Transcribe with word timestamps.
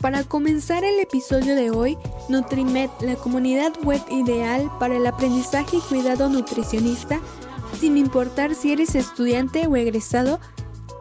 Para 0.00 0.24
comenzar 0.24 0.84
el 0.84 1.00
episodio 1.00 1.54
de 1.54 1.70
hoy, 1.70 1.98
Nutrimed, 2.30 2.88
la 3.02 3.14
comunidad 3.16 3.72
web 3.82 4.00
ideal 4.10 4.70
para 4.80 4.96
el 4.96 5.06
aprendizaje 5.06 5.76
y 5.76 5.80
cuidado 5.80 6.30
nutricionista, 6.30 7.20
sin 7.78 7.98
importar 7.98 8.54
si 8.54 8.72
eres 8.72 8.94
estudiante 8.94 9.66
o 9.66 9.76
egresado, 9.76 10.40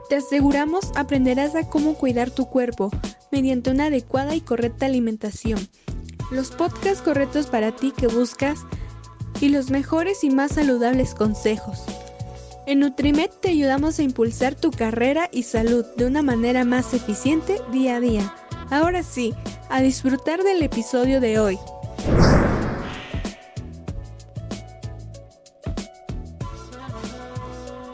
te 0.09 0.17
aseguramos 0.17 0.91
aprenderás 0.95 1.55
a 1.55 1.69
cómo 1.69 1.93
cuidar 1.93 2.31
tu 2.31 2.47
cuerpo 2.47 2.91
mediante 3.31 3.71
una 3.71 3.85
adecuada 3.85 4.35
y 4.35 4.41
correcta 4.41 4.87
alimentación. 4.87 5.65
Los 6.29 6.51
podcasts 6.51 7.01
correctos 7.01 7.47
para 7.47 7.73
ti 7.73 7.93
que 7.95 8.07
buscas 8.07 8.59
y 9.39 9.49
los 9.49 9.69
mejores 9.69 10.25
y 10.25 10.31
más 10.31 10.51
saludables 10.51 11.15
consejos. 11.15 11.85
En 12.65 12.79
Nutrimed 12.79 13.29
te 13.41 13.49
ayudamos 13.49 13.99
a 13.99 14.03
impulsar 14.03 14.55
tu 14.55 14.71
carrera 14.71 15.27
y 15.33 15.43
salud 15.43 15.85
de 15.97 16.05
una 16.05 16.21
manera 16.21 16.63
más 16.63 16.93
eficiente 16.93 17.59
día 17.73 17.97
a 17.97 17.99
día. 17.99 18.33
Ahora 18.71 19.03
sí, 19.03 19.33
a 19.69 19.81
disfrutar 19.81 20.41
del 20.43 20.63
episodio 20.63 21.19
de 21.19 21.39
hoy. 21.39 21.59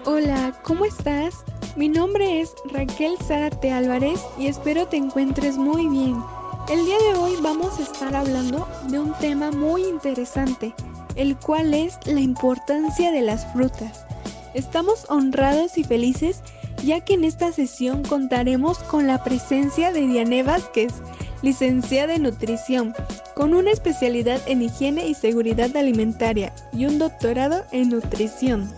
Hola, 0.05 0.53
¿cómo 0.61 0.85
estás? 0.85 1.33
Mi 1.75 1.89
nombre 1.89 2.39
es 2.39 2.53
Raquel 2.71 3.17
Zárate 3.27 3.71
Álvarez 3.71 4.21
y 4.37 4.47
espero 4.47 4.87
te 4.87 4.97
encuentres 4.97 5.57
muy 5.57 5.87
bien. 5.87 6.21
El 6.69 6.85
día 6.85 6.97
de 6.99 7.15
hoy 7.15 7.33
vamos 7.41 7.79
a 7.79 7.83
estar 7.83 8.15
hablando 8.15 8.67
de 8.87 8.99
un 8.99 9.13
tema 9.13 9.49
muy 9.49 9.83
interesante, 9.85 10.75
el 11.15 11.37
cual 11.37 11.73
es 11.73 11.97
la 12.05 12.19
importancia 12.19 13.11
de 13.11 13.23
las 13.23 13.51
frutas. 13.51 14.05
Estamos 14.53 15.05
honrados 15.09 15.77
y 15.77 15.83
felices 15.83 16.41
ya 16.83 17.01
que 17.01 17.13
en 17.13 17.23
esta 17.23 17.51
sesión 17.51 18.03
contaremos 18.03 18.79
con 18.79 19.07
la 19.07 19.23
presencia 19.23 19.91
de 19.91 20.01
Diane 20.07 20.43
Vázquez, 20.43 20.93
licenciada 21.41 22.15
en 22.15 22.23
nutrición, 22.23 22.93
con 23.35 23.53
una 23.53 23.71
especialidad 23.71 24.41
en 24.47 24.61
higiene 24.61 25.07
y 25.07 25.13
seguridad 25.13 25.75
alimentaria 25.75 26.53
y 26.73 26.85
un 26.85 26.99
doctorado 26.99 27.63
en 27.71 27.89
nutrición. 27.89 28.69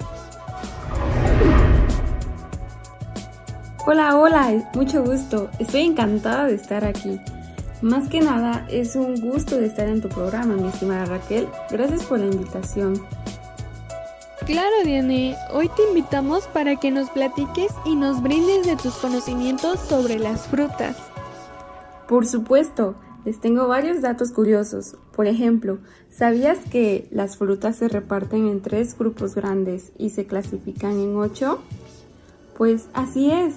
Hola, 3.85 4.15
hola, 4.17 4.69
mucho 4.75 5.03
gusto. 5.03 5.49
Estoy 5.59 5.81
encantada 5.81 6.45
de 6.45 6.55
estar 6.55 6.85
aquí. 6.85 7.19
Más 7.81 8.07
que 8.09 8.21
nada, 8.21 8.65
es 8.69 8.95
un 8.95 9.19
gusto 9.19 9.57
de 9.57 9.65
estar 9.65 9.87
en 9.87 10.01
tu 10.01 10.09
programa, 10.09 10.55
mi 10.55 10.67
estimada 10.67 11.05
Raquel. 11.05 11.47
Gracias 11.71 12.03
por 12.03 12.19
la 12.19 12.27
invitación. 12.27 13.01
Claro, 14.51 14.83
Diane, 14.83 15.37
hoy 15.53 15.69
te 15.69 15.87
invitamos 15.87 16.43
para 16.47 16.75
que 16.75 16.91
nos 16.91 17.09
platiques 17.09 17.71
y 17.85 17.95
nos 17.95 18.21
brindes 18.21 18.65
de 18.65 18.75
tus 18.75 18.95
conocimientos 18.95 19.79
sobre 19.79 20.19
las 20.19 20.45
frutas. 20.47 20.97
Por 22.09 22.27
supuesto, 22.27 22.95
les 23.23 23.39
tengo 23.39 23.69
varios 23.69 24.01
datos 24.01 24.33
curiosos. 24.33 24.97
Por 25.15 25.27
ejemplo, 25.27 25.79
¿sabías 26.09 26.57
que 26.69 27.07
las 27.11 27.37
frutas 27.37 27.77
se 27.77 27.87
reparten 27.87 28.45
en 28.49 28.61
tres 28.61 28.97
grupos 28.97 29.35
grandes 29.35 29.93
y 29.97 30.09
se 30.09 30.25
clasifican 30.25 30.99
en 30.99 31.15
ocho? 31.15 31.61
Pues 32.57 32.89
así 32.93 33.31
es. 33.31 33.53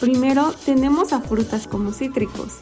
Primero 0.00 0.52
tenemos 0.66 1.12
a 1.12 1.20
frutas 1.20 1.68
como 1.68 1.92
cítricos, 1.92 2.58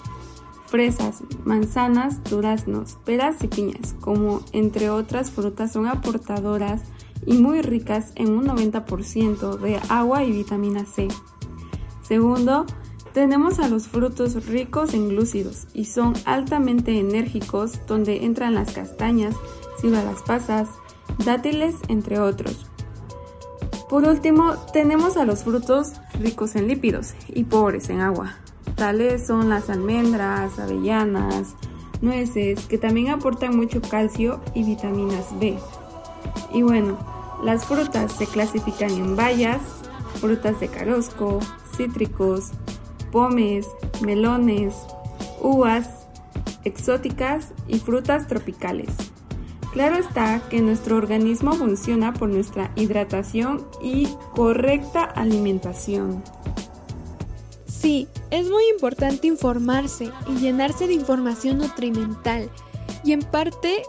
fresas, 0.66 1.22
manzanas, 1.47 2.22
duraznos, 2.25 2.99
peras 3.06 3.43
y 3.43 3.49
piñas, 3.49 3.94
como 4.03 4.43
entre 4.53 4.91
otras 4.91 5.31
frutas 5.31 5.72
son 5.72 5.87
aportadoras 5.87 6.83
y 7.26 7.34
muy 7.38 7.62
ricas 7.62 8.12
en 8.14 8.31
un 8.31 8.47
90% 8.47 9.58
de 9.58 9.81
agua 9.88 10.25
y 10.25 10.32
vitamina 10.32 10.84
C. 10.84 11.08
Segundo, 12.03 12.66
tenemos 13.12 13.58
a 13.58 13.69
los 13.69 13.88
frutos 13.88 14.47
ricos 14.47 14.94
en 14.94 15.08
glúcidos 15.08 15.66
y 15.75 15.86
son 15.86 16.14
altamente 16.25 16.98
enérgicos 16.98 17.86
donde 17.86 18.25
entran 18.25 18.54
las 18.54 18.72
castañas, 18.72 19.34
las 19.88 20.22
pasas, 20.22 20.69
dátiles, 21.25 21.76
entre 21.88 22.19
otros. 22.19 22.66
Por 23.88 24.04
último, 24.04 24.54
tenemos 24.72 25.16
a 25.16 25.25
los 25.25 25.42
frutos 25.42 25.94
ricos 26.20 26.54
en 26.54 26.69
lípidos 26.69 27.14
y 27.28 27.44
pobres 27.44 27.88
en 27.88 28.00
agua. 28.00 28.36
Tales 28.76 29.26
son 29.26 29.48
las 29.48 29.69
almendras, 29.69 30.59
avellanas, 30.59 31.56
nueces, 32.00 32.66
que 32.66 32.78
también 32.78 33.09
aportan 33.10 33.56
mucho 33.56 33.80
calcio 33.80 34.41
y 34.54 34.62
vitaminas 34.62 35.26
B. 35.41 35.59
Y 36.53 36.62
bueno, 36.62 36.99
las 37.43 37.65
frutas 37.65 38.12
se 38.12 38.27
clasifican 38.27 38.91
en 38.91 39.16
bayas, 39.16 39.61
frutas 40.21 40.61
de 40.61 40.69
carosco, 40.69 41.41
cítricos, 41.77 42.50
pomes, 43.12 43.66
melones, 44.03 44.75
uvas, 45.41 46.06
exóticas 46.65 47.49
y 47.69 47.78
frutas 47.78 48.27
tropicales. 48.27 48.91
Claro 49.72 49.97
está 49.97 50.43
que 50.50 50.60
nuestro 50.60 50.97
organismo 50.97 51.53
funciona 51.53 52.12
por 52.12 52.28
nuestra 52.28 52.72
hidratación 52.75 53.66
y 53.81 54.09
correcta 54.34 55.05
alimentación. 55.05 56.22
Sí, 57.66 58.09
es 58.31 58.50
muy 58.50 58.65
importante 58.69 59.28
informarse 59.28 60.10
y 60.27 60.34
llenarse 60.39 60.87
de 60.87 60.94
información 60.94 61.59
nutrimental. 61.59 62.50
Y 63.03 63.12
en 63.12 63.21
parte 63.21 63.83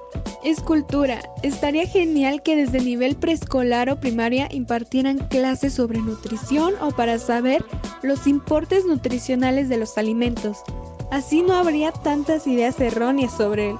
es 0.43 0.61
cultura. 0.61 1.21
Estaría 1.43 1.85
genial 1.85 2.41
que 2.41 2.55
desde 2.55 2.79
nivel 2.79 3.15
preescolar 3.15 3.89
o 3.89 3.99
primaria 3.99 4.47
impartieran 4.51 5.19
clases 5.27 5.73
sobre 5.73 5.99
nutrición 5.99 6.73
o 6.81 6.91
para 6.91 7.19
saber 7.19 7.63
los 8.01 8.27
importes 8.27 8.85
nutricionales 8.85 9.69
de 9.69 9.77
los 9.77 9.97
alimentos. 9.97 10.63
Así 11.11 11.41
no 11.41 11.55
habría 11.55 11.91
tantas 11.91 12.47
ideas 12.47 12.79
erróneas 12.79 13.35
sobre 13.35 13.75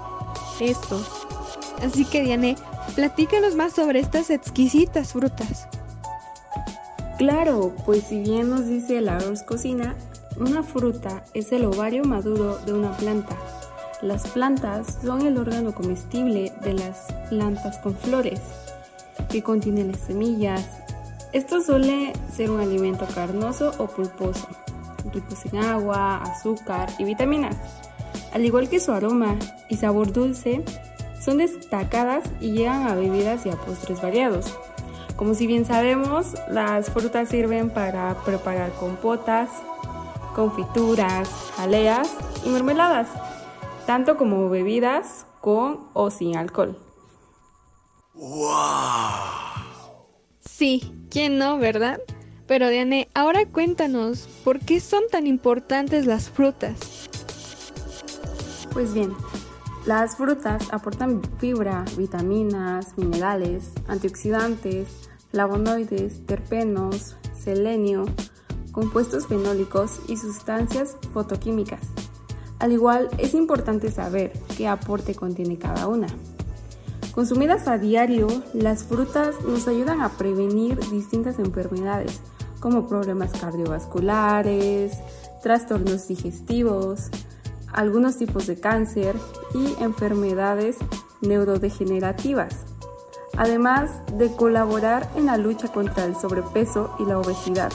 esto. 0.60 1.02
Así 1.82 2.06
que 2.06 2.22
Diane, 2.22 2.56
platícanos 2.96 3.56
más 3.56 3.74
sobre 3.74 4.00
estas 4.00 4.30
exquisitas 4.30 5.14
frutas. 5.14 5.68
Claro, 7.18 7.74
pues 7.86 8.04
si 8.04 8.20
bien 8.20 8.50
nos 8.50 8.68
dice 8.68 9.00
la 9.00 9.18
Arroz 9.18 9.44
Cocina, 9.44 9.96
una 10.38 10.64
fruta 10.64 11.24
es 11.34 11.52
el 11.52 11.66
ovario 11.66 12.04
maduro 12.04 12.58
de 12.66 12.74
una 12.74 12.96
planta 12.98 13.38
las 14.02 14.28
plantas 14.28 14.98
son 15.04 15.22
el 15.28 15.38
órgano 15.38 15.74
comestible 15.74 16.52
de 16.64 16.74
las 16.74 17.06
plantas 17.30 17.78
con 17.78 17.96
flores, 17.96 18.40
que 19.30 19.44
contienen 19.44 19.92
las 19.92 20.02
semillas. 20.02 20.66
Esto 21.34 21.62
suele 21.62 22.14
ser 22.36 22.50
un 22.50 22.60
alimento 22.60 23.06
carnoso 23.14 23.74
o 23.78 23.88
pulposo, 23.88 24.48
ricos 25.14 25.46
en 25.46 25.60
agua, 25.60 26.18
azúcar 26.24 26.90
y 26.98 27.04
vitaminas. 27.04 27.56
Al 28.34 28.44
igual 28.44 28.70
que 28.70 28.80
su 28.80 28.92
aroma 28.92 29.36
y 29.70 29.78
sabor 29.78 30.12
dulce, 30.12 30.64
son 31.24 31.38
destacadas 31.38 32.24
y 32.40 32.54
llegan 32.54 32.88
a 32.88 32.96
bebidas 32.96 33.46
y 33.46 33.50
a 33.50 33.56
postres 33.56 34.02
variados. 34.02 34.58
Como 35.16 35.36
si 35.36 35.46
bien 35.46 35.66
sabemos, 35.66 36.34
las 36.50 36.90
frutas 36.90 37.30
sirven 37.30 37.70
para 37.70 38.16
preparar 38.26 38.72
compotas, 38.72 39.50
confituras, 40.34 41.30
jaleas 41.56 42.10
y 42.44 42.50
mermeladas 42.50 43.08
tanto 43.86 44.18
como 44.18 44.50
bebidas 44.50 45.26
con 45.42 45.88
o 45.94 46.10
sin 46.12 46.38
alcohol. 46.38 46.78
¡Wow! 48.14 48.52
Sí, 50.40 50.94
¿quién 51.10 51.38
no, 51.38 51.58
verdad? 51.58 52.00
Pero 52.48 52.70
Diane, 52.70 53.10
ahora 53.14 53.46
cuéntanos, 53.46 54.28
¿por 54.44 54.60
qué 54.60 54.80
son 54.80 55.04
tan 55.10 55.26
importantes 55.26 56.06
las 56.06 56.30
frutas? 56.30 57.10
Pues 58.74 58.94
bien, 58.94 59.14
las 59.86 60.18
frutas 60.18 60.68
aportan 60.72 61.22
fibra, 61.40 61.86
vitaminas, 61.98 62.98
minerales, 62.98 63.72
antioxidantes, 63.88 65.10
flavonoides, 65.32 66.26
terpenos, 66.26 67.16
selenio, 67.34 68.06
compuestos 68.72 69.28
fenólicos 69.28 70.02
y 70.08 70.18
sustancias 70.18 70.98
fotoquímicas 71.14 71.82
al 72.62 72.72
igual, 72.72 73.10
es 73.18 73.34
importante 73.34 73.90
saber 73.90 74.32
qué 74.56 74.68
aporte 74.68 75.16
contiene 75.16 75.58
cada 75.58 75.88
una. 75.88 76.06
Consumidas 77.12 77.68
a 77.68 77.80
diario, 77.80 78.28
las 78.54 78.84
frutas 78.84 79.42
nos 79.44 79.68
ayudan 79.68 80.00
a 80.02 80.10
prevenir 80.10 80.78
distintas 80.92 81.40
enfermedades 81.40 82.22
como 82.60 82.88
problemas 82.88 83.32
cardiovasculares, 83.32 84.94
trastornos 85.42 86.08
digestivos, 86.08 87.10
algunos 87.74 88.18
tipos 88.18 88.46
de 88.46 88.60
cáncer 88.60 89.16
y 89.56 89.82
enfermedades 89.84 90.78
neurodegenerativas, 91.22 92.58
además 93.38 93.90
de 94.20 94.36
colaborar 94.36 95.10
en 95.16 95.26
la 95.26 95.38
lucha 95.38 95.70
contra 95.70 96.06
el 96.06 96.16
sobrepeso 96.16 96.96
y 97.00 97.06
la 97.06 97.18
obesidad. 97.18 97.72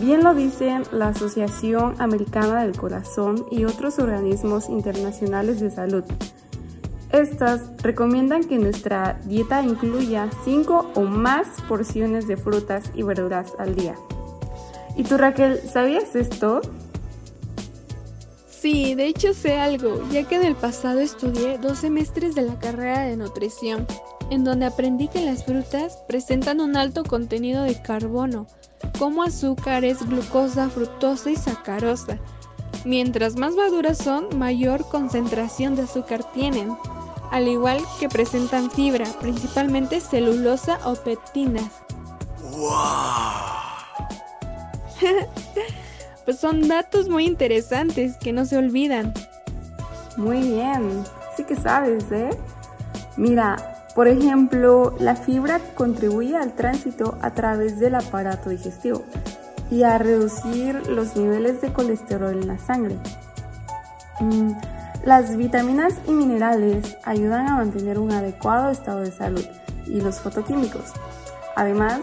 Bien 0.00 0.24
lo 0.24 0.34
dicen 0.34 0.82
la 0.90 1.08
Asociación 1.08 1.94
Americana 1.98 2.62
del 2.64 2.76
Corazón 2.76 3.46
y 3.50 3.64
otros 3.64 4.00
organismos 4.00 4.68
internacionales 4.68 5.60
de 5.60 5.70
salud. 5.70 6.02
Estas 7.12 7.70
recomiendan 7.80 8.42
que 8.42 8.58
nuestra 8.58 9.20
dieta 9.24 9.62
incluya 9.62 10.28
5 10.44 10.92
o 10.96 11.00
más 11.02 11.46
porciones 11.68 12.26
de 12.26 12.36
frutas 12.36 12.90
y 12.94 13.04
verduras 13.04 13.52
al 13.60 13.76
día. 13.76 13.94
¿Y 14.96 15.04
tú 15.04 15.16
Raquel, 15.16 15.60
sabías 15.60 16.16
esto? 16.16 16.60
Sí, 18.48 18.96
de 18.96 19.06
hecho 19.06 19.32
sé 19.32 19.60
algo, 19.60 20.02
ya 20.10 20.24
que 20.24 20.40
del 20.40 20.56
pasado 20.56 20.98
estudié 20.98 21.58
dos 21.58 21.78
semestres 21.78 22.34
de 22.34 22.42
la 22.42 22.58
carrera 22.58 23.02
de 23.02 23.16
nutrición, 23.16 23.86
en 24.30 24.42
donde 24.42 24.66
aprendí 24.66 25.06
que 25.06 25.24
las 25.24 25.44
frutas 25.44 25.98
presentan 26.08 26.60
un 26.60 26.76
alto 26.76 27.04
contenido 27.04 27.62
de 27.62 27.80
carbono, 27.80 28.48
como 28.98 29.22
azúcares, 29.22 30.06
glucosa, 30.06 30.68
fructosa 30.68 31.30
y 31.30 31.36
sacarosa. 31.36 32.18
Mientras 32.84 33.36
más 33.36 33.54
maduras 33.54 33.98
son, 33.98 34.38
mayor 34.38 34.86
concentración 34.88 35.74
de 35.74 35.82
azúcar 35.82 36.24
tienen, 36.32 36.76
al 37.30 37.48
igual 37.48 37.78
que 37.98 38.08
presentan 38.08 38.70
fibra, 38.70 39.06
principalmente 39.20 40.00
celulosa 40.00 40.78
o 40.84 40.94
pectinas. 40.94 41.70
pues 46.24 46.38
son 46.38 46.68
datos 46.68 47.08
muy 47.08 47.26
interesantes 47.26 48.16
que 48.18 48.32
no 48.32 48.44
se 48.44 48.56
olvidan. 48.56 49.12
Muy 50.16 50.40
bien, 50.40 51.04
sí 51.36 51.44
que 51.44 51.56
sabes, 51.56 52.10
¿eh? 52.12 52.30
Mira, 53.16 53.73
por 53.94 54.08
ejemplo, 54.08 54.96
la 54.98 55.14
fibra 55.14 55.60
contribuye 55.74 56.36
al 56.36 56.54
tránsito 56.54 57.16
a 57.22 57.30
través 57.30 57.78
del 57.78 57.94
aparato 57.94 58.50
digestivo 58.50 59.04
y 59.70 59.84
a 59.84 59.98
reducir 59.98 60.88
los 60.88 61.16
niveles 61.16 61.60
de 61.60 61.72
colesterol 61.72 62.32
en 62.32 62.48
la 62.48 62.58
sangre. 62.58 62.96
Mm, 64.20 64.52
las 65.04 65.36
vitaminas 65.36 65.94
y 66.08 66.12
minerales 66.12 66.96
ayudan 67.04 67.46
a 67.46 67.56
mantener 67.56 67.98
un 67.98 68.10
adecuado 68.10 68.70
estado 68.70 69.00
de 69.00 69.12
salud 69.12 69.44
y 69.86 70.00
los 70.00 70.20
fotoquímicos. 70.20 70.92
Además, 71.56 72.00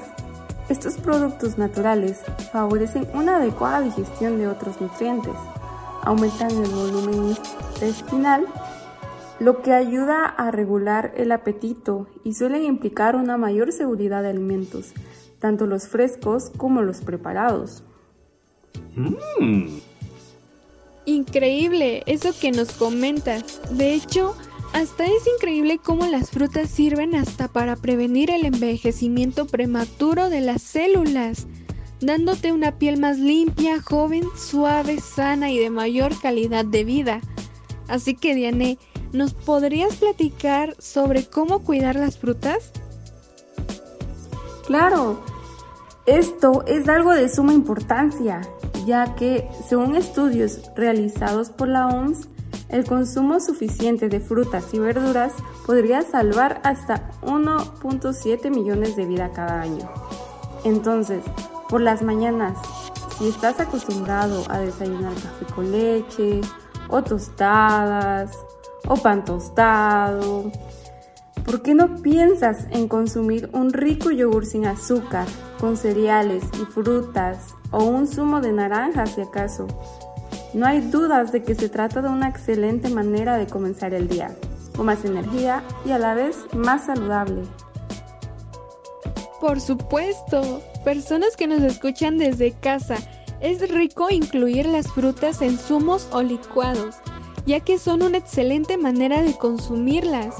estos 0.69 0.95
productos 0.95 1.57
naturales 1.57 2.21
favorecen 2.53 3.07
una 3.13 3.37
adecuada 3.37 3.81
digestión 3.81 4.37
de 4.37 4.47
otros 4.47 4.79
nutrientes, 4.79 5.33
aumentan 6.03 6.51
el 6.51 6.69
volumen 6.69 7.35
intestinal, 7.73 8.45
lo 9.41 9.63
que 9.63 9.73
ayuda 9.73 10.25
a 10.25 10.51
regular 10.51 11.15
el 11.17 11.31
apetito 11.31 12.05
y 12.23 12.35
suelen 12.35 12.63
implicar 12.63 13.15
una 13.15 13.37
mayor 13.37 13.71
seguridad 13.71 14.21
de 14.21 14.29
alimentos, 14.29 14.93
tanto 15.39 15.65
los 15.65 15.87
frescos 15.87 16.51
como 16.55 16.83
los 16.83 17.01
preparados. 17.01 17.83
Mm. 18.95 19.79
Increíble 21.05 22.03
eso 22.05 22.29
que 22.39 22.51
nos 22.51 22.73
comentas. 22.73 23.59
De 23.71 23.95
hecho, 23.95 24.35
hasta 24.73 25.05
es 25.05 25.25
increíble 25.35 25.79
cómo 25.83 26.05
las 26.05 26.29
frutas 26.29 26.69
sirven 26.69 27.15
hasta 27.15 27.47
para 27.47 27.75
prevenir 27.75 28.29
el 28.29 28.45
envejecimiento 28.45 29.47
prematuro 29.47 30.29
de 30.29 30.41
las 30.41 30.61
células, 30.61 31.47
dándote 31.99 32.51
una 32.51 32.77
piel 32.77 32.99
más 32.99 33.17
limpia, 33.17 33.81
joven, 33.81 34.23
suave, 34.37 34.99
sana 34.99 35.49
y 35.49 35.57
de 35.57 35.71
mayor 35.71 36.13
calidad 36.21 36.63
de 36.63 36.83
vida. 36.83 37.21
Así 37.87 38.15
que 38.15 38.35
Diane, 38.35 38.77
¿nos 39.13 39.33
podrías 39.33 39.95
platicar 39.95 40.75
sobre 40.79 41.25
cómo 41.25 41.59
cuidar 41.59 41.95
las 41.95 42.17
frutas? 42.17 42.71
Claro, 44.65 45.21
esto 46.05 46.63
es 46.65 46.87
algo 46.87 47.11
de 47.13 47.29
suma 47.29 47.53
importancia, 47.53 48.41
ya 48.85 49.15
que 49.15 49.47
según 49.67 49.95
estudios 49.95 50.61
realizados 50.75 51.49
por 51.49 51.67
la 51.67 51.87
OMS, 51.87 52.27
el 52.69 52.85
consumo 52.85 53.39
suficiente 53.39 54.07
de 54.07 54.21
frutas 54.21 54.73
y 54.73 54.79
verduras 54.79 55.33
podría 55.65 56.01
salvar 56.03 56.61
hasta 56.63 57.11
1.7 57.21 58.49
millones 58.49 58.95
de 58.95 59.05
vidas 59.05 59.31
cada 59.35 59.61
año. 59.61 59.89
Entonces, 60.63 61.21
por 61.69 61.81
las 61.81 62.01
mañanas, 62.01 62.57
si 63.17 63.27
estás 63.27 63.59
acostumbrado 63.59 64.43
a 64.49 64.59
desayunar 64.59 65.13
café 65.13 65.53
con 65.53 65.71
leche, 65.71 66.41
o 66.91 67.01
tostadas, 67.01 68.37
o 68.91 68.97
pan 68.97 69.23
tostado, 69.23 70.51
¿por 71.45 71.61
qué 71.61 71.73
no 71.73 72.01
piensas 72.01 72.67
en 72.71 72.89
consumir 72.89 73.49
un 73.53 73.71
rico 73.71 74.11
yogur 74.11 74.45
sin 74.45 74.65
azúcar, 74.65 75.25
con 75.61 75.77
cereales 75.77 76.43
y 76.61 76.65
frutas, 76.65 77.55
o 77.71 77.85
un 77.85 78.05
zumo 78.05 78.41
de 78.41 78.51
naranja 78.51 79.05
si 79.05 79.21
acaso? 79.21 79.65
No 80.53 80.65
hay 80.65 80.81
dudas 80.81 81.31
de 81.31 81.41
que 81.41 81.55
se 81.55 81.69
trata 81.69 82.01
de 82.01 82.09
una 82.09 82.27
excelente 82.27 82.89
manera 82.89 83.37
de 83.37 83.47
comenzar 83.47 83.93
el 83.93 84.09
día, 84.09 84.35
con 84.75 84.87
más 84.87 85.05
energía 85.05 85.63
y 85.85 85.91
a 85.91 85.97
la 85.97 86.13
vez 86.13 86.35
más 86.53 86.87
saludable. 86.87 87.43
Por 89.39 89.61
supuesto, 89.61 90.61
personas 90.83 91.37
que 91.37 91.47
nos 91.47 91.61
escuchan 91.61 92.17
desde 92.17 92.51
casa, 92.51 92.97
es 93.39 93.71
rico 93.71 94.09
incluir 94.09 94.65
las 94.65 94.87
frutas 94.91 95.41
en 95.41 95.57
zumos 95.57 96.09
o 96.11 96.21
licuados, 96.21 96.97
ya 97.45 97.59
que 97.59 97.79
son 97.79 98.01
una 98.01 98.17
excelente 98.17 98.77
manera 98.77 99.21
de 99.21 99.37
consumirlas, 99.37 100.35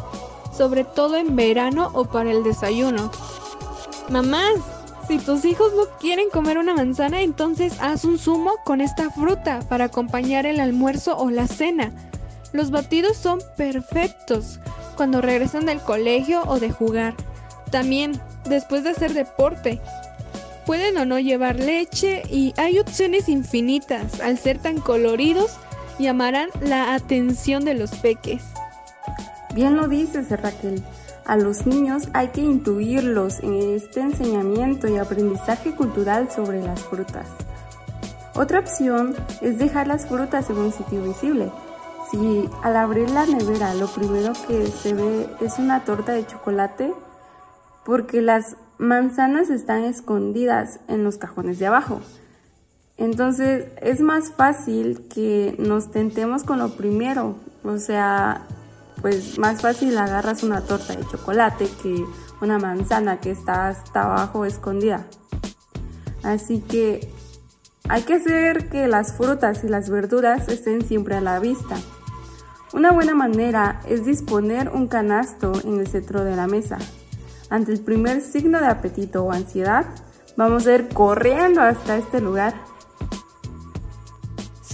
sobre 0.55 0.83
todo 0.83 1.17
en 1.17 1.35
verano 1.35 1.89
o 1.93 2.05
para 2.05 2.31
el 2.31 2.43
desayuno. 2.43 3.11
Mamás, 4.09 4.53
si 5.07 5.17
tus 5.17 5.45
hijos 5.45 5.73
no 5.73 5.83
quieren 5.99 6.29
comer 6.29 6.57
una 6.57 6.73
manzana, 6.73 7.21
entonces 7.21 7.73
haz 7.79 8.05
un 8.05 8.17
zumo 8.17 8.55
con 8.63 8.81
esta 8.81 9.09
fruta 9.09 9.59
para 9.67 9.85
acompañar 9.85 10.45
el 10.45 10.59
almuerzo 10.59 11.17
o 11.17 11.29
la 11.29 11.47
cena. 11.47 11.91
Los 12.53 12.71
batidos 12.71 13.17
son 13.17 13.39
perfectos 13.57 14.59
cuando 14.95 15.21
regresan 15.21 15.65
del 15.65 15.79
colegio 15.79 16.43
o 16.47 16.59
de 16.59 16.71
jugar. 16.71 17.15
También 17.71 18.19
después 18.45 18.83
de 18.83 18.91
hacer 18.91 19.13
deporte. 19.13 19.79
Pueden 20.65 20.97
o 20.97 21.05
no 21.05 21.19
llevar 21.19 21.55
leche 21.57 22.23
y 22.29 22.53
hay 22.57 22.79
opciones 22.79 23.29
infinitas. 23.29 24.19
Al 24.21 24.37
ser 24.37 24.59
tan 24.59 24.79
coloridos, 24.79 25.57
llamarán 26.01 26.49
la 26.61 26.93
atención 26.93 27.63
de 27.63 27.75
los 27.75 27.91
peques. 27.91 28.43
Bien 29.53 29.77
lo 29.77 29.87
dices, 29.87 30.29
Raquel. 30.29 30.83
A 31.25 31.37
los 31.37 31.65
niños 31.65 32.09
hay 32.13 32.29
que 32.29 32.41
intuirlos 32.41 33.39
en 33.41 33.53
este 33.53 34.01
enseñamiento 34.01 34.87
y 34.87 34.97
aprendizaje 34.97 35.75
cultural 35.75 36.29
sobre 36.31 36.61
las 36.61 36.81
frutas. 36.81 37.27
Otra 38.35 38.59
opción 38.59 39.15
es 39.41 39.59
dejar 39.59 39.87
las 39.87 40.07
frutas 40.07 40.49
en 40.49 40.57
un 40.57 40.71
sitio 40.71 41.03
visible. 41.03 41.51
Si 42.09 42.49
al 42.63 42.75
abrir 42.75 43.09
la 43.09 43.25
nevera 43.25 43.73
lo 43.73 43.87
primero 43.87 44.33
que 44.47 44.67
se 44.67 44.93
ve 44.93 45.29
es 45.41 45.59
una 45.59 45.85
torta 45.85 46.13
de 46.13 46.25
chocolate, 46.25 46.93
porque 47.85 48.21
las 48.21 48.57
manzanas 48.77 49.49
están 49.49 49.83
escondidas 49.83 50.79
en 50.87 51.03
los 51.03 51.17
cajones 51.17 51.59
de 51.59 51.67
abajo. 51.67 52.01
Entonces 53.01 53.65
es 53.81 53.99
más 53.99 54.31
fácil 54.31 55.07
que 55.09 55.55
nos 55.57 55.89
tentemos 55.89 56.43
con 56.43 56.59
lo 56.59 56.77
primero, 56.77 57.35
o 57.63 57.79
sea, 57.79 58.45
pues 59.01 59.39
más 59.39 59.63
fácil 59.63 59.97
agarras 59.97 60.43
una 60.43 60.61
torta 60.61 60.95
de 60.95 61.03
chocolate 61.07 61.67
que 61.81 62.05
una 62.41 62.59
manzana 62.59 63.19
que 63.19 63.31
está 63.31 63.69
hasta 63.69 64.03
abajo 64.03 64.45
escondida. 64.45 65.07
Así 66.21 66.61
que 66.61 67.11
hay 67.89 68.03
que 68.03 68.13
hacer 68.13 68.69
que 68.69 68.87
las 68.87 69.13
frutas 69.13 69.63
y 69.63 69.67
las 69.67 69.89
verduras 69.89 70.47
estén 70.47 70.85
siempre 70.85 71.15
a 71.15 71.21
la 71.21 71.39
vista. 71.39 71.77
Una 72.71 72.91
buena 72.91 73.15
manera 73.15 73.79
es 73.87 74.05
disponer 74.05 74.69
un 74.69 74.87
canasto 74.87 75.53
en 75.63 75.79
el 75.79 75.87
centro 75.87 76.23
de 76.23 76.35
la 76.35 76.45
mesa. 76.45 76.77
Ante 77.49 77.71
el 77.71 77.79
primer 77.79 78.21
signo 78.21 78.59
de 78.59 78.67
apetito 78.67 79.23
o 79.23 79.31
ansiedad, 79.31 79.87
vamos 80.37 80.67
a 80.67 80.75
ir 80.75 80.89
corriendo 80.89 81.61
hasta 81.61 81.97
este 81.97 82.21
lugar. 82.21 82.69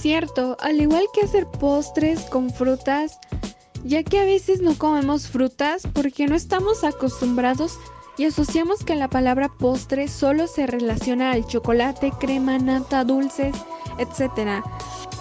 Cierto, 0.08 0.56
al 0.62 0.80
igual 0.80 1.04
que 1.14 1.26
hacer 1.26 1.48
postres 1.48 2.22
con 2.30 2.50
frutas, 2.50 3.20
ya 3.84 4.04
que 4.04 4.22
a 4.22 4.24
veces 4.24 4.62
no 4.62 4.78
comemos 4.78 5.28
frutas 5.28 5.84
porque 5.92 6.28
no 6.28 6.36
estamos 6.36 6.86
acostumbrados 6.86 7.78
y 8.18 8.24
asociamos 8.24 8.86
que 8.86 8.96
la 8.96 9.10
palabra 9.10 9.50
postre 9.50 10.08
solo 10.08 10.48
se 10.48 10.66
relaciona 10.66 11.34
al 11.34 11.46
chocolate, 11.46 12.14
crema, 12.22 12.58
nata, 12.58 13.04
dulces, 13.04 13.54
etc. 13.98 14.64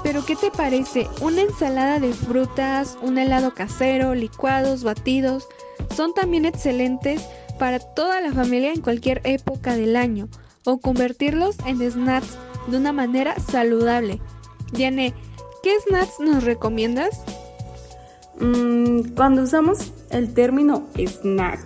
Pero 0.05 0.25
¿qué 0.25 0.37
te 0.37 0.53
parece? 0.53 1.09
Una 1.21 1.41
ensalada 1.41 1.99
de 1.99 2.13
frutas, 2.13 2.97
un 3.03 3.19
helado 3.19 3.55
casero, 3.55 4.15
licuados, 4.15 4.85
batidos, 4.85 5.49
son 5.97 6.15
también 6.15 6.45
excelentes 6.45 7.23
para 7.59 7.81
toda 7.81 8.21
la 8.21 8.33
familia 8.33 8.73
en 8.73 8.83
cualquier 8.83 9.21
época 9.25 9.75
del 9.75 9.97
año 9.97 10.29
o 10.65 10.79
convertirlos 10.79 11.57
en 11.67 11.91
snacks 11.91 12.39
de 12.69 12.77
una 12.77 12.93
manera 12.93 13.35
saludable. 13.41 14.21
Diane, 14.73 15.15
¿qué 15.63 15.79
snacks 15.81 16.21
nos 16.21 16.45
recomiendas? 16.45 17.23
Mm, 18.41 19.15
cuando 19.17 19.43
usamos 19.43 19.93
el 20.11 20.35
término 20.35 20.85
snack, 20.95 21.61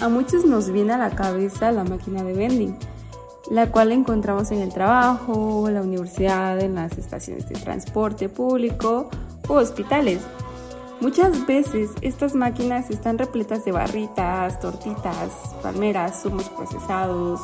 a 0.00 0.08
muchos 0.08 0.44
nos 0.44 0.70
viene 0.70 0.94
a 0.94 0.98
la 0.98 1.10
cabeza 1.10 1.72
la 1.72 1.84
máquina 1.84 2.22
de 2.22 2.32
vending, 2.32 2.78
la 3.50 3.70
cual 3.70 3.92
encontramos 3.92 4.50
en 4.50 4.60
el 4.60 4.72
trabajo, 4.72 5.68
la 5.70 5.82
universidad, 5.82 6.58
en 6.60 6.76
las 6.76 6.96
estaciones 6.96 7.48
de 7.48 7.56
transporte 7.56 8.28
público 8.28 9.10
o 9.48 9.54
hospitales. 9.54 10.20
Muchas 11.00 11.46
veces 11.46 11.90
estas 12.02 12.34
máquinas 12.34 12.90
están 12.90 13.16
repletas 13.16 13.64
de 13.64 13.72
barritas, 13.72 14.60
tortitas, 14.60 15.32
palmeras, 15.62 16.22
zumos 16.22 16.50
procesados, 16.50 17.40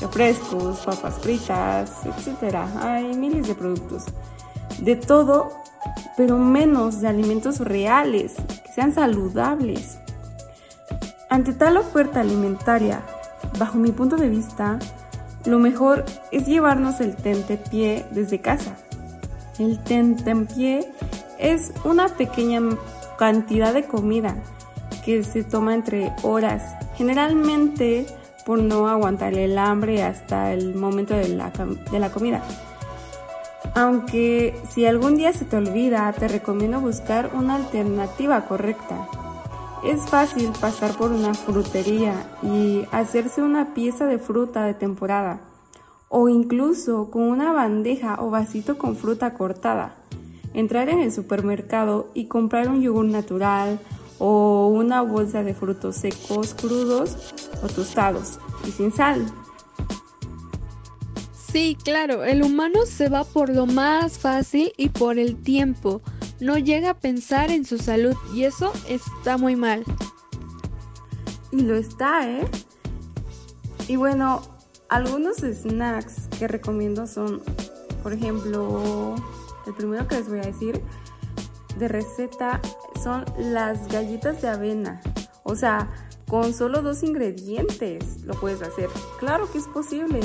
refrescos, 0.00 0.80
papas 0.80 1.18
fritas, 1.20 1.92
etc. 2.04 2.56
Hay 2.82 3.16
miles 3.16 3.48
de 3.48 3.54
productos. 3.54 4.04
De 4.80 4.96
todo 4.96 5.60
pero 6.16 6.36
menos 6.36 7.00
de 7.00 7.08
alimentos 7.08 7.58
reales, 7.60 8.34
que 8.62 8.72
sean 8.72 8.92
saludables. 8.92 9.98
Ante 11.30 11.54
tal 11.54 11.78
oferta 11.78 12.20
alimentaria, 12.20 13.00
bajo 13.58 13.78
mi 13.78 13.92
punto 13.92 14.16
de 14.16 14.28
vista, 14.28 14.78
lo 15.46 15.58
mejor 15.58 16.04
es 16.30 16.46
llevarnos 16.46 17.00
el 17.00 17.16
tentepié 17.16 18.04
desde 18.10 18.40
casa. 18.40 18.76
El 19.58 19.82
tentempié 19.82 20.92
es 21.40 21.72
una 21.84 22.08
pequeña 22.08 22.60
cantidad 23.18 23.74
de 23.74 23.84
comida 23.84 24.36
que 25.04 25.24
se 25.24 25.42
toma 25.42 25.74
entre 25.74 26.12
horas, 26.22 26.62
generalmente 26.96 28.06
por 28.44 28.58
no 28.58 28.88
aguantar 28.88 29.34
el 29.34 29.58
hambre 29.58 30.02
hasta 30.02 30.52
el 30.52 30.74
momento 30.74 31.14
de 31.14 31.28
la, 31.28 32.10
comida. 32.10 32.42
Aunque 33.74 34.58
si 34.68 34.86
algún 34.86 35.16
día 35.16 35.32
se 35.32 35.44
te 35.44 35.56
olvida, 35.56 36.12
te 36.12 36.28
recomiendo 36.28 36.80
buscar 36.80 37.30
una 37.34 37.54
alternativa 37.56 38.46
correcta. 38.46 39.08
Es 39.84 40.02
fácil 40.10 40.50
pasar 40.60 40.92
por 40.96 41.12
una 41.12 41.32
frutería 41.32 42.14
y 42.42 42.86
hacerse 42.92 43.42
una 43.42 43.72
pieza 43.72 44.06
de 44.06 44.18
fruta 44.18 44.64
de 44.64 44.74
temporada 44.74 45.40
o 46.08 46.28
incluso 46.28 47.08
con 47.10 47.22
una 47.22 47.52
bandeja 47.52 48.16
o 48.20 48.30
vasito 48.30 48.76
con 48.76 48.96
fruta 48.96 49.32
cortada. 49.32 49.99
Entrar 50.54 50.88
en 50.88 51.00
el 51.00 51.12
supermercado 51.12 52.10
y 52.14 52.26
comprar 52.26 52.68
un 52.68 52.82
yogur 52.82 53.04
natural 53.04 53.80
o 54.18 54.68
una 54.68 55.02
bolsa 55.02 55.42
de 55.42 55.54
frutos 55.54 55.96
secos 55.96 56.54
crudos 56.54 57.32
o 57.62 57.68
tostados 57.68 58.38
y 58.66 58.70
sin 58.70 58.92
sal. 58.92 59.24
Sí, 61.50 61.76
claro, 61.82 62.22
el 62.22 62.42
humano 62.42 62.86
se 62.86 63.08
va 63.08 63.24
por 63.24 63.48
lo 63.48 63.66
más 63.66 64.18
fácil 64.18 64.72
y 64.76 64.90
por 64.90 65.18
el 65.18 65.36
tiempo. 65.42 66.00
No 66.38 66.56
llega 66.58 66.90
a 66.90 66.98
pensar 66.98 67.50
en 67.50 67.64
su 67.64 67.76
salud 67.78 68.14
y 68.34 68.44
eso 68.44 68.72
está 68.88 69.36
muy 69.36 69.56
mal. 69.56 69.84
Y 71.50 71.62
lo 71.62 71.74
está, 71.74 72.30
¿eh? 72.30 72.46
Y 73.88 73.96
bueno, 73.96 74.42
algunos 74.88 75.38
snacks 75.38 76.28
que 76.38 76.46
recomiendo 76.46 77.08
son, 77.08 77.42
por 78.04 78.12
ejemplo, 78.12 79.16
el 79.70 79.76
primero 79.76 80.06
que 80.08 80.16
les 80.16 80.28
voy 80.28 80.40
a 80.40 80.42
decir 80.42 80.82
de 81.78 81.88
receta 81.88 82.60
son 83.02 83.24
las 83.38 83.88
galletas 83.88 84.42
de 84.42 84.48
avena. 84.48 85.00
O 85.44 85.54
sea, 85.54 85.88
con 86.28 86.52
solo 86.52 86.82
dos 86.82 87.02
ingredientes 87.02 88.22
lo 88.24 88.34
puedes 88.34 88.62
hacer. 88.62 88.88
Claro 89.18 89.50
que 89.50 89.58
es 89.58 89.66
posible 89.66 90.20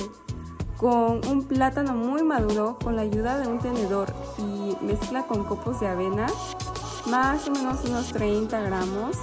con 0.77 1.25
un 1.27 1.47
plátano 1.47 1.93
muy 1.93 2.23
maduro 2.23 2.77
con 2.83 2.95
la 2.95 3.03
ayuda 3.03 3.39
de 3.39 3.47
un 3.47 3.59
tenedor 3.59 4.13
y 4.37 4.75
mezcla 4.83 5.23
con 5.23 5.45
copos 5.45 5.79
de 5.79 5.87
avena, 5.87 6.25
más 7.07 7.47
o 7.47 7.51
menos 7.51 7.85
unos 7.85 8.11
30 8.11 8.59
gramos. 8.61 9.15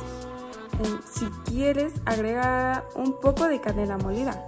Si 1.13 1.27
quieres, 1.45 1.93
agrega 2.07 2.85
un 2.95 3.21
poco 3.21 3.47
de 3.47 3.61
canela 3.61 3.99
molida. 3.99 4.45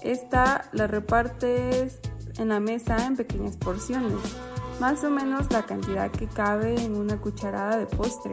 Esta 0.00 0.64
la 0.72 0.86
repartes 0.86 2.00
en 2.38 2.48
la 2.48 2.60
mesa 2.60 3.04
en 3.04 3.16
pequeñas 3.16 3.56
porciones, 3.56 4.14
más 4.80 5.02
o 5.04 5.10
menos 5.10 5.50
la 5.50 5.64
cantidad 5.64 6.10
que 6.10 6.26
cabe 6.26 6.80
en 6.80 6.96
una 6.96 7.20
cucharada 7.20 7.76
de 7.76 7.86
postre. 7.86 8.32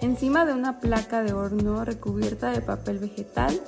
Encima 0.00 0.44
de 0.44 0.54
una 0.54 0.78
placa 0.78 1.22
de 1.22 1.32
horno 1.32 1.84
recubierta 1.84 2.50
de 2.50 2.60
papel 2.60 2.98
vegetal 2.98 3.60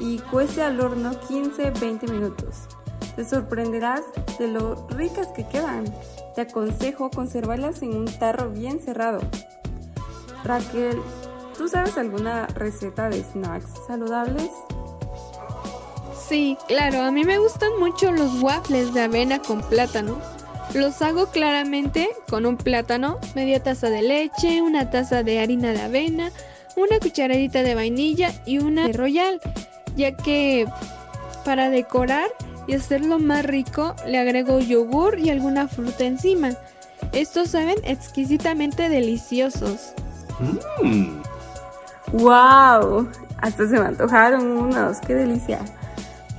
y 0.00 0.18
cuece 0.18 0.62
al 0.62 0.80
horno 0.80 1.12
15-20 1.12 2.10
minutos. 2.10 2.56
Te 3.16 3.24
sorprenderás 3.24 4.02
de 4.38 4.48
lo 4.48 4.86
ricas 4.88 5.28
que 5.28 5.46
quedan. 5.46 5.84
Te 6.34 6.42
aconsejo 6.42 7.10
conservarlas 7.10 7.82
en 7.82 7.96
un 7.96 8.06
tarro 8.06 8.50
bien 8.50 8.80
cerrado. 8.80 9.20
Raquel, 10.44 11.00
¿tú 11.56 11.68
sabes 11.68 11.96
alguna 11.96 12.46
receta 12.48 13.08
de 13.08 13.22
snacks 13.22 13.70
saludables? 13.86 14.50
Sí, 16.28 16.56
claro, 16.66 17.02
a 17.02 17.10
mí 17.10 17.24
me 17.24 17.38
gustan 17.38 17.78
mucho 17.78 18.10
los 18.10 18.42
waffles 18.42 18.94
de 18.94 19.02
avena 19.02 19.40
con 19.40 19.60
plátano. 19.60 20.16
Los 20.74 21.02
hago 21.02 21.26
claramente 21.26 22.08
con 22.28 22.46
un 22.46 22.56
plátano, 22.56 23.18
media 23.34 23.62
taza 23.62 23.90
de 23.90 24.02
leche, 24.02 24.62
una 24.62 24.90
taza 24.90 25.22
de 25.22 25.38
harina 25.38 25.72
de 25.72 25.82
avena, 25.82 26.30
una 26.76 26.98
cucharadita 26.98 27.62
de 27.62 27.74
vainilla 27.74 28.32
y 28.46 28.58
una 28.58 28.86
de 28.86 28.92
royal 28.94 29.40
ya 29.96 30.16
que 30.16 30.66
para 31.44 31.70
decorar 31.70 32.28
y 32.66 32.74
hacerlo 32.74 33.18
más 33.18 33.44
rico 33.44 33.94
le 34.06 34.18
agrego 34.18 34.60
yogur 34.60 35.18
y 35.18 35.30
alguna 35.30 35.68
fruta 35.68 36.04
encima. 36.04 36.50
Estos 37.12 37.50
saben 37.50 37.76
exquisitamente 37.84 38.88
deliciosos. 38.88 39.92
¡Wow! 42.12 43.08
Hasta 43.38 43.68
se 43.68 43.78
me 43.78 43.86
antojaron 43.86 44.46
unos, 44.46 45.00
qué 45.00 45.14
delicia. 45.14 45.58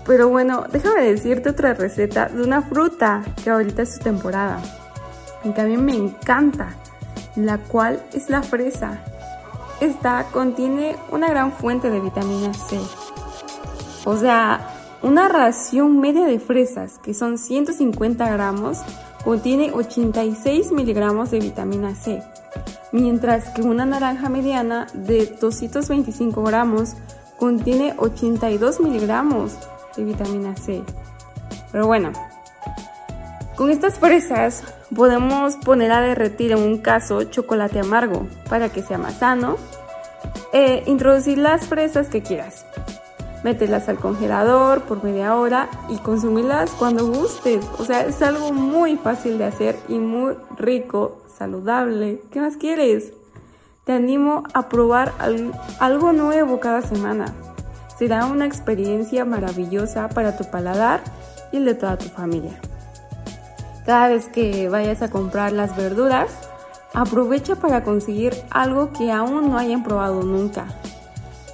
Pero 0.05 0.29
bueno, 0.29 0.65
déjame 0.71 1.03
decirte 1.03 1.49
otra 1.49 1.73
receta 1.73 2.27
de 2.27 2.43
una 2.43 2.61
fruta 2.61 3.23
que 3.43 3.49
ahorita 3.49 3.83
es 3.83 3.95
su 3.95 3.99
temporada 3.99 4.61
y 5.43 5.51
que 5.51 5.61
a 5.61 5.65
mí 5.65 5.77
me 5.77 5.95
encanta, 5.95 6.75
la 7.35 7.57
cual 7.57 8.03
es 8.13 8.29
la 8.29 8.41
fresa. 8.43 8.99
Esta 9.79 10.25
contiene 10.31 10.95
una 11.11 11.29
gran 11.29 11.51
fuente 11.51 11.89
de 11.89 11.99
vitamina 11.99 12.53
C 12.53 12.79
o 14.05 14.17
sea, 14.17 14.69
una 15.01 15.29
ración 15.29 15.99
media 15.99 16.25
de 16.25 16.39
fresas, 16.39 16.99
que 16.99 17.13
son 17.13 17.37
150 17.37 18.29
gramos, 18.29 18.79
contiene 19.23 19.71
86 19.71 20.71
miligramos 20.73 21.31
de 21.31 21.39
vitamina 21.39 21.95
C, 21.95 22.21
mientras 22.91 23.49
que 23.51 23.61
una 23.61 23.85
naranja 23.85 24.27
mediana 24.27 24.87
de 24.93 25.27
225 25.39 26.43
gramos 26.43 26.95
contiene 27.37 27.93
82 27.97 28.81
miligramos 28.81 29.57
de 29.95 30.03
vitamina 30.03 30.55
C. 30.55 30.83
Pero 31.71 31.87
bueno, 31.87 32.11
con 33.55 33.69
estas 33.69 33.99
fresas 33.99 34.63
podemos 34.95 35.55
poner 35.57 35.91
a 35.91 36.01
derretir 36.01 36.51
en 36.51 36.59
un 36.59 36.77
caso 36.79 37.23
chocolate 37.23 37.79
amargo 37.79 38.27
para 38.49 38.69
que 38.69 38.83
sea 38.83 38.97
más 38.97 39.15
sano 39.15 39.57
e 40.51 40.83
introducir 40.85 41.37
las 41.37 41.67
fresas 41.67 42.09
que 42.09 42.21
quieras 42.21 42.65
mételas 43.43 43.89
al 43.89 43.97
congelador 43.97 44.81
por 44.81 45.03
media 45.03 45.35
hora 45.35 45.69
y 45.89 45.97
consumirlas 45.97 46.71
cuando 46.71 47.07
gustes. 47.07 47.65
O 47.77 47.85
sea, 47.85 48.05
es 48.05 48.21
algo 48.21 48.51
muy 48.51 48.95
fácil 48.95 49.37
de 49.37 49.45
hacer 49.45 49.77
y 49.87 49.99
muy 49.99 50.35
rico, 50.57 51.21
saludable. 51.37 52.21
¿Qué 52.31 52.39
más 52.39 52.57
quieres? 52.57 53.13
Te 53.83 53.91
animo 53.91 54.43
a 54.53 54.69
probar 54.69 55.13
algo 55.79 56.13
nuevo 56.13 56.59
cada 56.59 56.81
semana. 56.81 57.25
Será 57.97 58.25
una 58.25 58.45
experiencia 58.45 59.25
maravillosa 59.25 60.09
para 60.09 60.35
tu 60.35 60.45
paladar 60.45 61.01
y 61.51 61.57
el 61.57 61.65
de 61.65 61.75
toda 61.75 61.97
tu 61.97 62.09
familia. 62.09 62.59
Cada 63.85 64.07
vez 64.07 64.27
que 64.27 64.69
vayas 64.69 65.01
a 65.01 65.09
comprar 65.09 65.51
las 65.51 65.75
verduras, 65.75 66.29
aprovecha 66.93 67.55
para 67.55 67.83
conseguir 67.83 68.33
algo 68.49 68.93
que 68.93 69.11
aún 69.11 69.49
no 69.49 69.57
hayan 69.57 69.83
probado 69.83 70.23
nunca. 70.23 70.67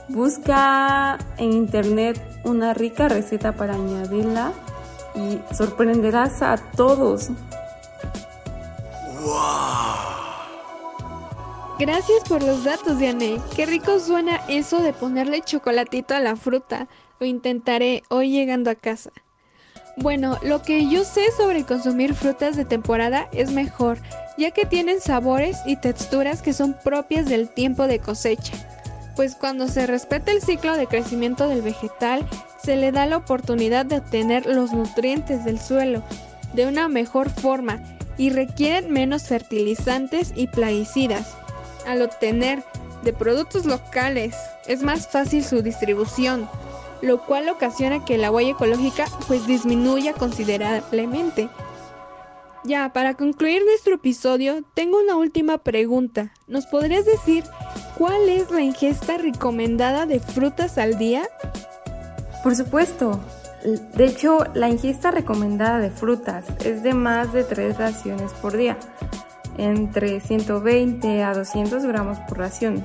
Busca 0.08 1.18
en 1.38 1.54
internet 1.54 2.22
una 2.44 2.74
rica 2.74 3.08
receta 3.08 3.54
para 3.54 3.76
añadirla 3.76 4.52
y 5.16 5.40
sorprenderás 5.54 6.42
a 6.42 6.58
todos. 6.58 7.30
Gracias 11.80 12.20
por 12.28 12.44
los 12.44 12.66
datos, 12.66 13.00
Diane. 13.00 13.40
Qué 13.56 13.66
rico 13.66 14.00
suena 14.00 14.42
eso 14.48 14.82
de 14.82 14.94
ponerle 14.94 15.42
chocolatito 15.42 16.14
a 16.14 16.20
la 16.20 16.36
fruta. 16.36 16.88
Lo 17.20 17.26
intentaré 17.26 18.04
hoy 18.10 18.30
llegando 18.30 18.70
a 18.70 18.76
casa. 18.76 19.12
Bueno, 19.98 20.38
lo 20.44 20.62
que 20.62 20.88
yo 20.88 21.04
sé 21.04 21.32
sobre 21.36 21.64
consumir 21.64 22.14
frutas 22.14 22.56
de 22.56 22.66
temporada 22.66 23.30
es 23.32 23.52
mejor, 23.52 23.98
ya 24.38 24.52
que 24.52 24.66
tienen 24.66 25.02
sabores 25.02 25.58
y 25.66 25.78
texturas 25.78 26.42
que 26.42 26.54
son 26.54 26.76
propias 26.84 27.28
del 27.28 27.50
tiempo 27.50 27.88
de 27.88 28.00
cosecha 28.00 28.54
pues 29.20 29.36
cuando 29.36 29.68
se 29.68 29.86
respeta 29.86 30.32
el 30.32 30.42
ciclo 30.42 30.78
de 30.78 30.88
crecimiento 30.88 31.50
del 31.50 31.62
vegetal, 31.62 32.26
se 32.64 32.78
le 32.78 32.94
da 32.94 33.06
la 33.06 33.18
oportunidad 33.18 33.86
de 33.86 33.98
obtener 33.98 34.46
los 34.46 34.72
nutrientes 34.72 35.44
del 35.44 35.60
suelo 35.60 36.04
de 36.54 36.68
una 36.68 36.88
mejor 36.88 37.30
forma 37.30 37.84
y 38.18 38.30
requieren 38.30 38.94
menos 38.94 39.24
fertilizantes 39.24 40.32
y 40.38 40.48
plaguicidas. 40.48 41.36
Al 41.90 42.04
obtener 42.04 42.64
de 43.04 43.14
productos 43.14 43.66
locales 43.66 44.36
es 44.68 44.84
más 44.84 45.08
fácil 45.08 45.44
su 45.44 45.64
distribución, 45.64 46.48
lo 47.02 47.26
cual 47.26 47.50
ocasiona 47.50 48.06
que 48.06 48.20
la 48.20 48.30
huella 48.30 48.52
ecológica 48.52 49.06
pues 49.28 49.48
disminuya 49.48 50.14
considerablemente. 50.14 51.50
Ya, 52.64 52.94
para 52.94 53.16
concluir 53.16 53.64
nuestro 53.66 53.96
episodio, 53.96 54.64
tengo 54.76 55.00
una 55.00 55.16
última 55.16 55.58
pregunta. 55.58 56.32
¿Nos 56.46 56.68
podrías 56.68 57.06
decir 57.06 57.44
¿Cuál 57.98 58.30
es 58.30 58.52
la 58.52 58.62
ingesta 58.62 59.18
recomendada 59.18 60.06
de 60.06 60.20
frutas 60.20 60.78
al 60.78 61.00
día? 61.00 61.28
Por 62.44 62.56
supuesto, 62.56 63.20
De 63.96 64.06
hecho, 64.06 64.46
la 64.54 64.70
ingesta 64.70 65.10
recomendada 65.10 65.80
de 65.80 65.90
frutas 65.90 66.46
es 66.64 66.84
de 66.84 66.94
más 66.94 67.34
de 67.34 67.44
3 67.44 67.78
raciones 67.80 68.32
por 68.34 68.56
día, 68.56 68.78
entre 69.60 70.20
120 70.22 71.24
a 71.24 71.34
200 71.34 71.84
gramos 71.86 72.18
por 72.20 72.38
ración, 72.38 72.84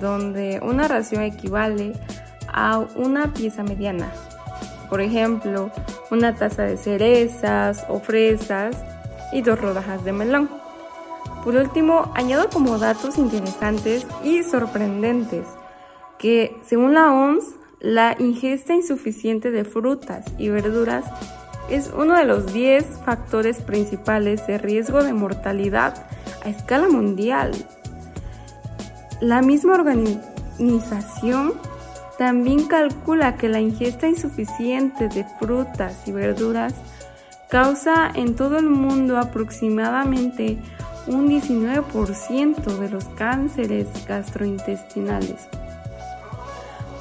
donde 0.00 0.60
una 0.62 0.88
ración 0.88 1.22
equivale 1.22 1.92
a 2.52 2.78
una 2.96 3.32
pieza 3.32 3.62
mediana. 3.62 4.10
Por 4.88 5.00
ejemplo, 5.00 5.70
una 6.10 6.34
taza 6.34 6.62
de 6.62 6.76
cerezas 6.76 7.84
o 7.88 8.00
fresas 8.00 8.76
y 9.32 9.42
dos 9.42 9.60
rodajas 9.60 10.04
de 10.04 10.12
melón. 10.12 10.48
Por 11.42 11.56
último, 11.56 12.10
añado 12.14 12.48
como 12.48 12.78
datos 12.78 13.18
interesantes 13.18 14.06
y 14.22 14.42
sorprendentes 14.44 15.46
que, 16.18 16.56
según 16.64 16.94
la 16.94 17.12
OMS, 17.12 17.44
la 17.80 18.16
ingesta 18.18 18.74
insuficiente 18.74 19.50
de 19.50 19.64
frutas 19.64 20.24
y 20.38 20.48
verduras 20.48 21.04
es 21.70 21.90
uno 21.96 22.16
de 22.16 22.24
los 22.24 22.52
10 22.52 22.84
factores 23.04 23.62
principales 23.62 24.46
de 24.46 24.58
riesgo 24.58 25.02
de 25.02 25.12
mortalidad 25.12 26.06
a 26.44 26.48
escala 26.48 26.88
mundial. 26.88 27.52
La 29.20 29.42
misma 29.42 29.74
organización 29.74 31.54
también 32.18 32.66
calcula 32.66 33.36
que 33.36 33.48
la 33.48 33.60
ingesta 33.60 34.08
insuficiente 34.08 35.08
de 35.08 35.24
frutas 35.38 36.06
y 36.06 36.12
verduras 36.12 36.74
causa 37.48 38.10
en 38.14 38.36
todo 38.36 38.58
el 38.58 38.68
mundo 38.68 39.18
aproximadamente 39.18 40.58
un 41.06 41.28
19% 41.28 42.78
de 42.78 42.88
los 42.88 43.04
cánceres 43.10 43.88
gastrointestinales, 44.06 45.48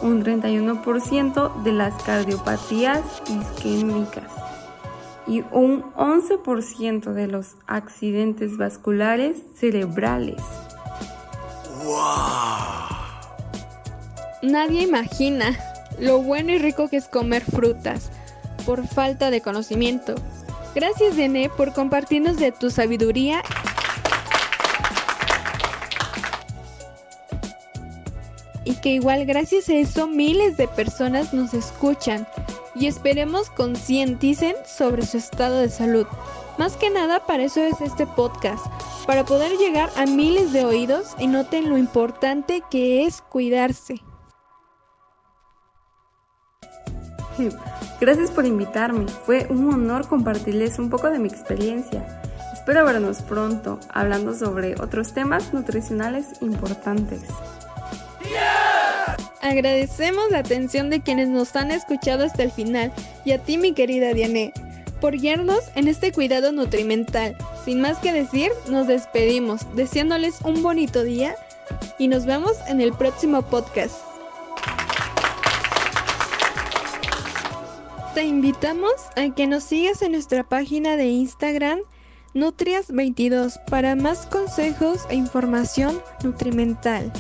un 0.02 0.24
31% 0.24 1.64
de 1.64 1.72
las 1.72 2.02
cardiopatías 2.04 3.02
isquémicas 3.30 4.44
y 5.28 5.44
un 5.52 5.84
11% 5.94 7.14
de 7.14 7.28
los 7.28 7.56
accidentes 7.68 8.58
vasculares 8.58 9.38
cerebrales. 9.56 10.42
Nadie 14.42 14.82
imagina 14.82 15.58
lo 16.00 16.22
bueno 16.22 16.52
y 16.52 16.58
rico 16.58 16.90
que 16.90 16.98
es 16.98 17.08
comer 17.08 17.44
frutas 17.44 18.10
por 18.66 18.88
falta 18.88 19.30
de 19.30 19.42
conocimiento. 19.42 20.16
Gracias, 20.76 21.16
Dene, 21.16 21.50
por 21.50 21.74
compartirnos 21.74 22.38
de 22.38 22.52
tu 22.52 22.72
sabiduría. 22.72 23.44
Y 28.66 28.76
que 28.76 28.90
igual 28.90 29.26
gracias 29.26 29.70
a 29.70 29.74
eso 29.74 30.08
miles 30.08 30.58
de 30.58 30.68
personas 30.68 31.34
nos 31.34 31.54
escuchan 31.54 32.26
y 32.76 32.88
esperemos 32.88 33.50
concienticen 33.50 34.56
sobre 34.66 35.06
su 35.06 35.18
estado 35.18 35.58
de 35.60 35.70
salud. 35.70 36.08
Más 36.58 36.76
que 36.78 36.90
nada 36.90 37.26
para 37.26 37.44
eso 37.44 37.62
es 37.62 37.82
este 37.82 38.06
podcast, 38.06 38.66
para 39.06 39.26
poder 39.26 39.58
llegar 39.58 39.90
a 39.96 40.06
miles 40.06 40.54
de 40.54 40.66
oídos 40.66 41.16
y 41.20 41.28
noten 41.28 41.70
lo 41.70 41.78
importante 41.78 42.64
que 42.70 43.06
es 43.06 43.22
cuidarse. 43.22 44.02
Gracias 48.00 48.30
por 48.30 48.46
invitarme, 48.46 49.08
fue 49.08 49.48
un 49.50 49.74
honor 49.74 50.08
compartirles 50.08 50.78
un 50.78 50.90
poco 50.90 51.10
de 51.10 51.20
mi 51.20 51.28
experiencia. 51.28 52.22
Espero 52.54 52.86
vernos 52.86 53.22
pronto 53.24 53.80
hablando 53.92 54.36
sobre 54.36 54.76
otros 54.76 55.14
temas 55.14 55.54
nutricionales 55.54 56.28
importantes. 56.42 57.24
Agradecemos 59.44 60.32
la 60.32 60.40
atención 60.40 60.90
de 60.90 61.02
quienes 61.02 61.28
nos 61.28 61.54
han 61.58 61.70
escuchado 61.70 62.24
hasta 62.24 62.44
el 62.44 62.52
final 62.52 62.94
y 63.26 63.34
a 63.34 63.40
ti 63.40 63.58
mi 63.58 63.74
querida 63.74 64.14
Diane 64.14 64.54
por 65.02 65.18
guiarnos 65.18 65.60
en 65.76 65.90
este 65.90 66.14
cuidado 66.14 66.54
nutrimental. 66.54 67.36
Sin 67.66 67.82
más 67.82 67.98
que 67.98 68.14
decir, 68.14 68.54
nos 68.70 68.88
despedimos 68.88 69.62
deseándoles 69.76 70.40
un 70.46 70.64
bonito 70.64 71.04
día 71.04 71.36
y 72.00 72.08
nos 72.08 72.26
vemos 72.26 72.54
en 72.70 72.80
el 72.80 72.94
próximo 72.94 73.42
podcast. 73.42 73.98
Te 78.16 78.24
invitamos 78.24 78.94
a 79.18 79.28
que 79.36 79.46
nos 79.46 79.66
sigas 79.66 80.02
en 80.04 80.14
nuestra 80.14 80.46
página 80.46 80.96
de 80.96 81.08
Instagram 81.08 81.80
Nutrias22 82.34 83.62
para 83.66 83.98
más 83.98 84.26
consejos 84.28 85.02
e 85.10 85.16
información 85.16 86.02
nutrimental. 86.24 87.12